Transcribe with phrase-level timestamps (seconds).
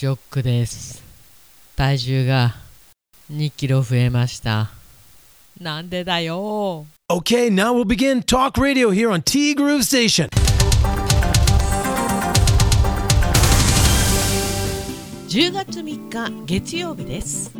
[0.00, 1.02] ショックです。
[1.76, 2.54] 体重が
[3.30, 4.70] 2キロ増えました。
[5.60, 6.86] なんでだよ。
[7.10, 10.30] Okay, now we'll begin talk radio here on T Groove Station.
[15.28, 17.52] 10月3日月曜日です。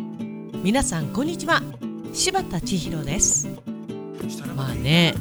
[0.63, 1.61] 皆さんこんにちは。
[2.11, 3.49] 柴田千尋です。
[4.55, 5.13] まあね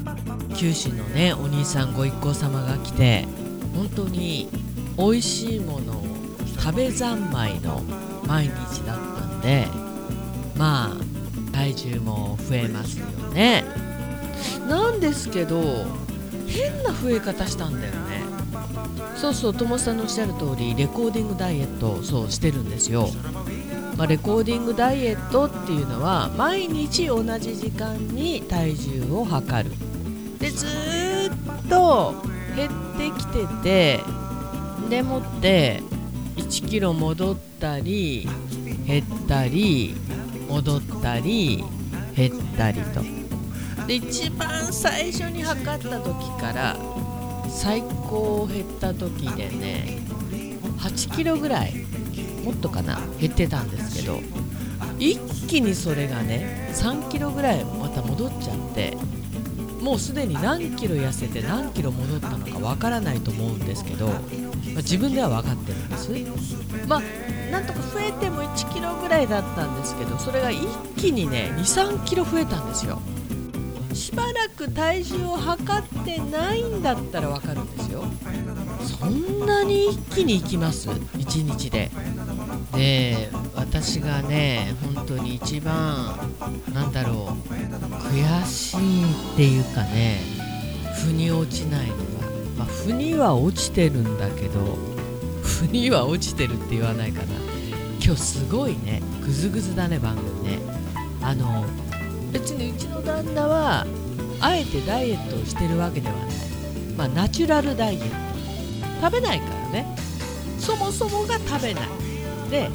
[0.57, 3.27] 九州のねお兄さんご一行様が来て
[3.75, 4.49] 本当に
[4.97, 6.20] 美味しいものを
[6.61, 7.83] 食べ三昧の
[8.27, 9.67] 毎日だったんで
[10.57, 13.65] まあ体重も増えますよね。
[14.69, 15.87] なんですけど
[16.47, 18.23] 変な増え方したんだよね。
[19.17, 23.09] そうそう友さんのおっしゃる通りレコーディングダイエットそうしてるんですよ、
[23.97, 29.77] まあ、レコーディングダイエットっていうのは毎日同じ時間に体重を測る。
[30.39, 32.15] でずっと
[32.57, 34.01] 減ってきてて
[34.89, 35.83] でもって
[36.41, 38.27] 1キロ戻ったり
[38.87, 39.95] 減ったり
[40.49, 41.63] 戻ったり
[42.17, 43.03] 減ったりと。
[43.87, 46.77] で一番最初に測った時から
[47.49, 49.99] 最高減った時でね
[50.79, 51.75] 8キロぐらい
[52.45, 54.21] もっとかな減ってたんですけど
[54.99, 58.97] 一気にそれがね3キロぐらいまた戻っちゃって
[59.81, 64.11] もうすでに何キロ痩せて何キロ戻ったのかわからないと思うんですけど、
[64.73, 66.13] まあ、自分では分かってるんです。
[66.87, 67.03] まあ
[67.51, 70.61] なんとか増えても1キロぐらいだったんですけどそれが一
[70.97, 73.01] 気にね23キロ増えたんですよ。
[73.93, 78.05] しばらく体重を測ってないんだったらわかるんですよ。
[78.83, 81.91] そんなに一気にいきます？1日で。
[82.73, 86.17] で私がね本当に一番
[86.73, 87.53] なんだろう
[88.09, 90.21] 悔しいっていうかね
[91.03, 91.97] 腑に落ちないの、
[92.85, 94.77] 腑には落ちてるんだけど
[95.43, 97.27] 腑には落ちてるって言わないかな
[98.03, 100.59] 今日すごいねグズグズだね番組ね
[101.23, 101.65] あの
[102.33, 103.87] 別にうちの旦那は
[104.41, 106.25] あえてダイエットをしてるわけではない。
[106.97, 108.17] まあナチュラルダイエット。
[109.03, 109.97] 食べないからね。
[110.59, 111.89] そもそもが食べない。
[112.51, 112.71] で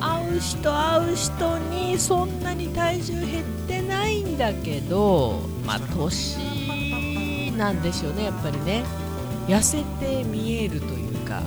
[0.00, 6.36] 会う人会う人にそんなに体重減ってないんだけどまあ年
[7.56, 8.84] なんでしょうねやっぱりね。
[9.48, 11.44] 痩せて見えるというかはい。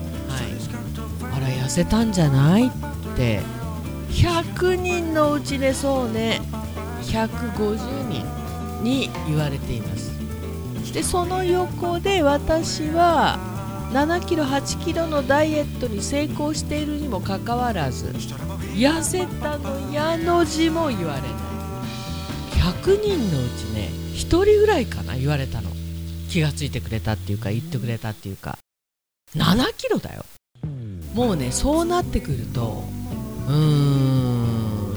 [1.34, 2.72] あら痩せたんじゃないっ
[3.16, 3.40] て。
[4.10, 6.42] 100人のうちでそうね。
[7.04, 10.12] 150人に言われています。
[10.94, 13.40] でその横で私は
[13.94, 18.08] 7キロ8キロのダイエットに成功しているにもかかわらず
[18.74, 21.30] 痩せたのやの字も言われない。
[22.84, 25.71] 100人のうちね1人ぐらいかな言われたの。
[26.32, 28.58] 気がついてくれたっていうか言ってくれたっていうか。
[29.36, 30.24] 7キロだよ。
[31.14, 32.86] もうねそうなってくると
[33.48, 34.96] うーん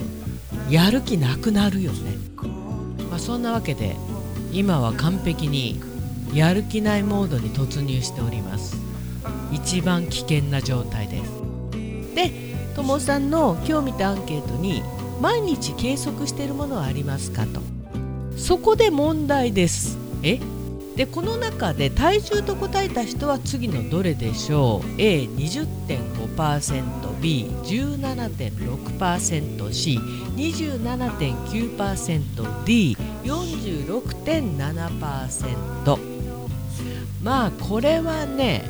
[0.70, 2.12] やる気なくなるよね、
[3.10, 3.96] まあ、そんなわけで
[4.52, 5.80] 今は完璧に
[6.32, 8.76] やる気ないモードに突入しております。
[9.52, 11.18] 一番危険な状態で。
[11.18, 12.30] すで
[12.76, 14.82] ともさんの今日見たアンケートに
[15.20, 17.60] 毎日計測しているものはありますかと。
[18.36, 19.98] そこで問題です。
[20.22, 20.38] え？
[20.96, 26.84] でこの中で体重と答えた人は次のどれでしょう？A20.5%
[27.20, 29.56] B17.6%
[30.36, 35.98] C27.9% D46.7%
[37.22, 38.62] まあこれはね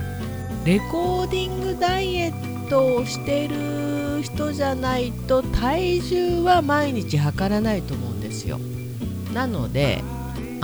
[0.65, 8.59] レコーディングダイエットをしてる人じゃないと体重は毎日測らないと思うんですよ。
[9.35, 10.03] なので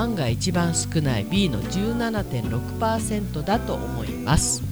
[0.00, 4.62] 案外一番少ない B の17.6%だと思います。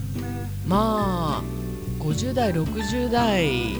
[0.66, 1.44] まあ
[1.98, 3.74] 50代60代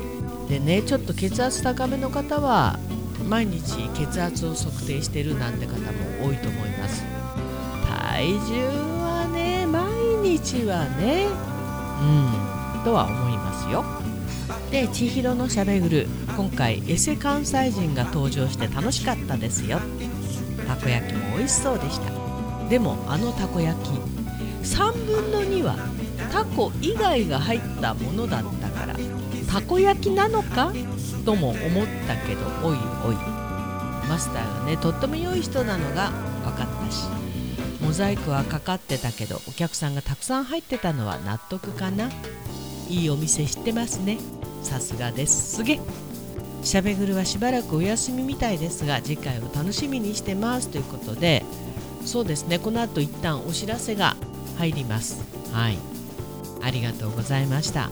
[0.51, 2.79] でねちょっと血圧高めの方は
[3.27, 7.03] 毎日血圧を測定してるなんて方も多いと思います。
[7.89, 8.67] 体重
[9.01, 9.91] はね毎
[10.23, 11.29] 日はね
[12.77, 13.87] うんとは思いますよ。
[14.71, 16.07] で千尋のしゃべぐる。
[16.37, 19.81] 今回エセ関西人が登場して楽しかったですよ。
[20.69, 22.69] たこ焼きも美味しそうでした。
[22.69, 23.91] でもあのたこ焼き
[24.63, 25.77] 3分の2は
[26.31, 28.95] タコ以外が入ったものだったから
[29.51, 30.73] たこ焼きなのか？
[31.25, 33.17] とも思ったけどおいおい。
[34.09, 36.11] マスターがねとっても良い人なのが
[36.45, 37.05] 分かったし
[37.83, 42.11] モザイクはかかってたけどお客さんがたくさん入ってたのは納得かな？
[42.89, 44.19] いいお店知ってますね。
[44.63, 45.57] さすがです。
[45.57, 45.81] すげ
[46.63, 51.45] しゃべぐるはしばらくお休みみたいですが次回を楽しみにしてますということで
[52.05, 54.17] そうですねこの後一旦お知らせが
[54.59, 55.23] 入ります。
[55.53, 55.79] はい。
[56.63, 57.91] ありがとうございました。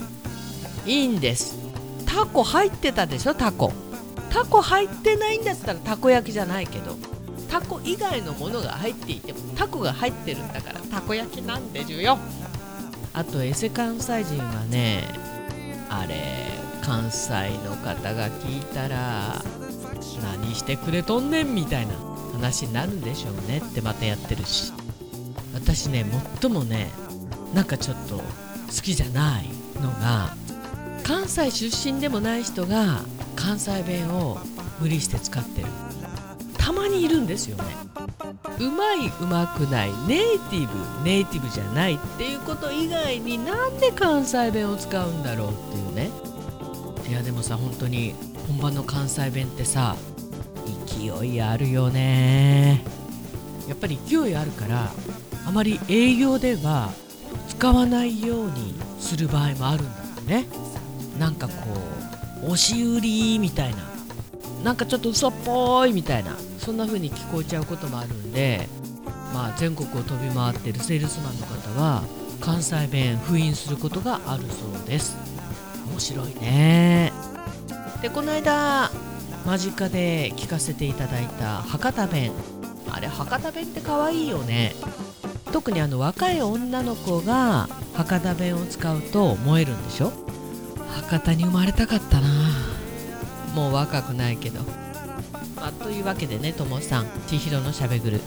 [0.85, 1.57] いいんです。
[2.05, 3.35] タコ入ってたでしょ？
[3.35, 3.73] タコ。
[4.31, 6.97] タコ入ってないんだったらたこ焼きじゃないけど
[7.49, 12.19] タコ以外のものが入っていてもタコが入ってるんだからたこ焼きなんでじゅよ。
[13.15, 15.05] あとエセ関西人はね
[15.89, 16.56] あれ。
[16.87, 17.33] 関西
[17.65, 19.43] の方が聞いたら
[20.23, 21.95] 何してくれとんねんみたいな
[22.33, 24.73] 話になるんでしょうねってまたやってるし。
[25.53, 26.05] 私ね
[26.41, 26.91] 最もね
[27.55, 28.23] なんかちょっと好
[28.83, 29.47] きじゃない
[29.81, 30.37] のが
[31.03, 33.01] 関西出身でもない人が
[33.35, 34.39] 関西弁を
[34.79, 35.69] 無理して使ってる。
[36.59, 37.65] たまにいるんですよね。
[38.61, 46.26] うまいうまくないネイティブネイティブじゃないっていうこと以外になんで関西弁を使うんだろうっていうね。
[47.09, 48.15] いやでもさ本当に
[48.49, 49.97] 本場の関西弁ってさ
[50.97, 52.85] 勢いあるよね。
[53.69, 54.93] やっぱり勢いあるから
[55.47, 56.93] あまり営業では
[57.49, 60.47] 使わないようにする場合もあるんだってね。
[61.19, 61.55] なんかこ
[62.43, 63.79] う押し売りみたいな。
[64.65, 66.37] なんかちょっと嘘っぽいみたいな。
[66.59, 68.69] そんな風に聞こえちゃうこともあるんで
[69.33, 72.03] まあ全国を飛び回ってるセールスマンの方は
[72.41, 75.17] 関西弁封印することがあるそうです。
[75.91, 77.13] 面白いね。
[78.03, 78.91] でこの間
[79.45, 82.33] 間近で聞かせていただいた博多弁。
[82.91, 84.75] あれ博多弁って可愛いよね。
[85.53, 90.13] 特にあの若い女の子が博多弁を使うと燃えるんでしょ？
[91.09, 92.29] 博多に生まれたかったな。
[93.55, 94.61] もう若くないけど、
[95.57, 98.21] まあ、というわけでねともさん千尋のしゃべぐる。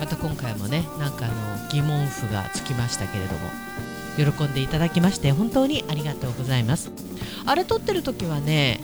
[0.00, 1.34] また今回もねなんかあの
[1.70, 3.38] 疑問符がつきましたけれども
[4.16, 6.90] 喜んでいただきまして本当にありがとうございます。
[7.46, 8.80] あれ撮ってる時はね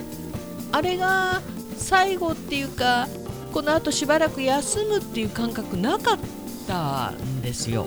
[0.73, 1.41] あれが
[1.77, 3.09] 最後っていうか
[3.53, 6.19] このあとしばらく休むっていう感覚なかっ
[6.67, 7.87] たんですよ。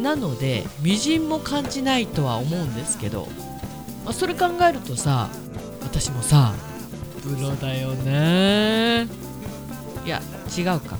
[0.00, 3.28] なのでみじんも感じないとは思うんですけど、
[4.04, 5.28] まあ、それ考えるとさ
[5.82, 6.52] 私もさ
[7.22, 9.08] プロだよね。
[10.04, 10.20] いや
[10.56, 10.98] 違うか。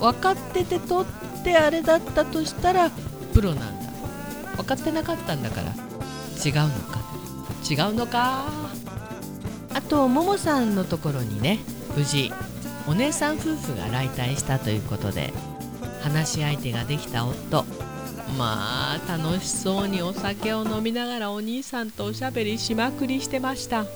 [0.00, 1.06] 分かってて撮っ
[1.44, 2.90] てあれだったとしたら
[3.32, 3.83] プロなんだ
[4.56, 5.72] 分かってなかったんだから。
[6.44, 7.00] 違うのか？
[7.68, 8.44] 違うのか？
[9.72, 11.58] あとももさんのところにね
[11.96, 12.32] 無事
[12.86, 15.32] お姉さん夫婦が来隊したということで
[16.02, 17.64] 話し相手ができた夫。
[18.38, 23.86] まあ楽しそうにお酒を飲みながらお兄さんとおしゃべりしまくりしてました。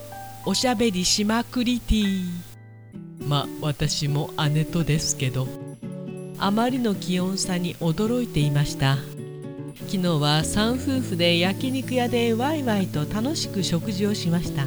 [0.47, 2.29] おしゃべりしまくりティー。
[3.27, 5.49] まあ私も姉とですけど
[6.39, 8.97] あまりの気温差に驚いていました
[9.87, 14.67] 昨日は3夫婦で焼肉屋でワイワイと楽しく食事をしました。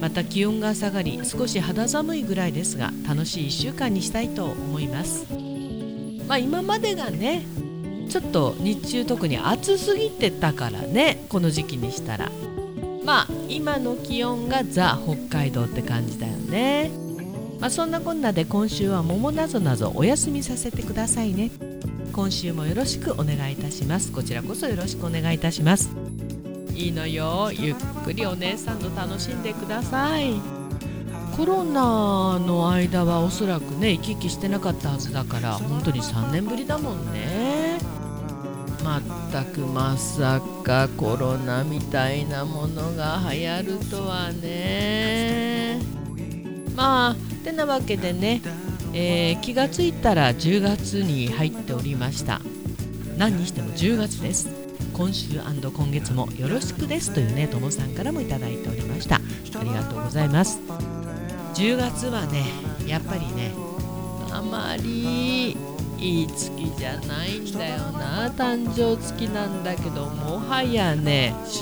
[0.00, 5.26] また気温が下がり少し肌寒いぐらいですが楽しい1週間にしたいと思います。
[6.26, 7.46] まあ今までがね
[8.08, 12.30] ちょっと日中特に暑すぎてたからねこの時期にしたら。
[13.04, 16.90] まあ今の気温がザ北海道って感じだよね。
[17.60, 21.50] まあそんなこんなで今週は桃なぞなぞお休みさせてくださいね。
[22.12, 24.12] 今週もよろしくお願いいたします。
[24.12, 25.90] こちらこそよろしくお願いいたします。
[26.74, 27.50] いいのよ。
[27.52, 27.74] ゆっ
[28.04, 30.34] くりお姉さんと楽しんでください。
[31.36, 37.78] コロナの間はおそらくね行き来してなかったはずだから本当に3年ぶりだもんね。
[38.82, 45.80] まったくまさかコロナみたいなものが流行るとはね。
[46.78, 48.40] まあてなわけでね、
[48.94, 52.40] えー、気がついたら10月に入っておりました。
[53.16, 54.48] 何にしても10月です。
[54.92, 59.16] 今週今月もよろしくですというねともさんからもいただいておりました。
[59.16, 59.20] あ
[59.64, 60.60] りがとうございます。
[61.54, 62.44] 10月はね
[62.86, 63.52] やっぱりね
[64.30, 65.56] あまり
[65.98, 68.30] いい月じゃないんだよな。
[68.30, 71.60] 誕生月なんだけどもはやね週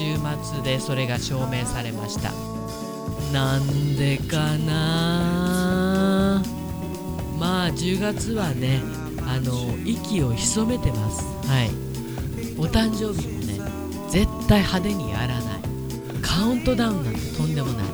[0.53, 2.56] 末でそれが証明されました。
[3.37, 6.43] なんでかな？
[7.39, 8.81] まあ10月はね
[9.27, 11.23] あの息を潜めてます。
[11.47, 11.69] はい。
[12.59, 13.61] お誕生日もね
[14.09, 15.61] 絶対派手にやらない。
[16.23, 17.87] カウントダウンなんてとんでもない。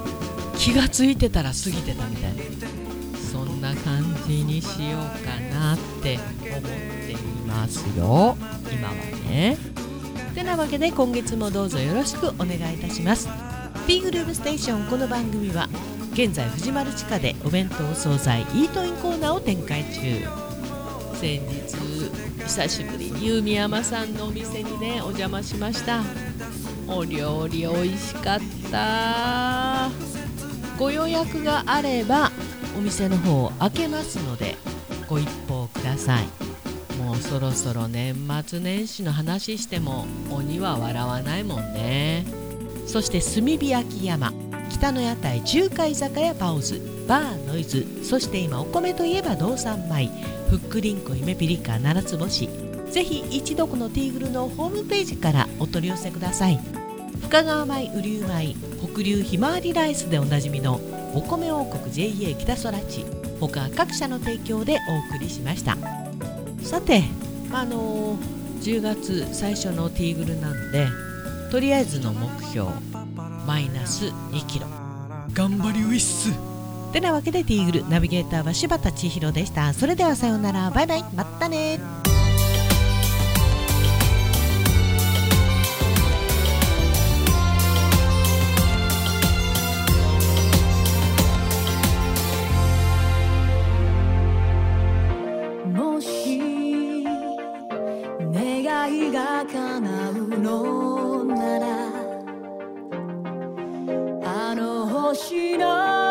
[0.56, 2.36] 気がついてたら過ぎてたみたい。
[2.36, 2.42] な
[3.18, 7.16] そんな感じにしようかなって思ってい
[7.48, 8.36] ますよ。
[8.72, 8.94] 今は
[9.28, 9.58] ね。
[10.36, 13.28] てなわけで今月もどうぞよろしくお願いいたします。
[13.86, 15.68] P グループステーションこの番組は
[16.12, 20.24] 現在藤丸地下でお弁当惣菜イートインコーナーを展開中。
[21.16, 21.76] 先日
[22.44, 26.02] 久しぶりに海山さんのお店にねお邪魔しました。
[26.86, 29.90] お料理おいしかった。
[30.78, 32.30] ご予約があれば
[32.78, 34.56] お店の方を開けますので
[35.08, 36.26] ご一報ください。
[36.98, 38.14] もうそろそろ年
[38.46, 42.24] 末年始の話しても鬼は笑わないもんね。
[42.86, 44.32] そして炭火焼山
[44.70, 50.08] 北の屋台中華居酒屋パオズバーノイズそして今お米といえば道産米
[50.52, 52.50] ふっくりんこ夢ピリカ七つ星。
[52.90, 56.60] ぜひ一度このティーグルのホームページからお取り寄せください。
[57.22, 58.54] 深川米雨竜米
[58.94, 60.78] 北流ひまわりライスでおなじみの
[61.14, 63.06] お米王国 JA 北空地。
[63.40, 64.78] 他各社の提供で
[65.10, 65.78] お送りしました。
[66.62, 67.02] さて、
[67.50, 68.18] ああの
[68.60, 70.86] 10月最初のティーグルなんで
[71.52, 72.70] とりあえずの目標
[73.46, 74.66] マイナス2キロ。
[75.34, 76.32] 頑張りウィッス。
[76.94, 79.74] てなわけでティーグルナビゲーターは柴田千尋でした。
[79.74, 80.70] それではさようなら。
[80.70, 81.04] バイバイ。
[81.14, 81.78] またね
[99.02, 101.66] 願いが叶うのなら
[104.24, 106.01] あの星の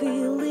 [0.00, 0.41] I'll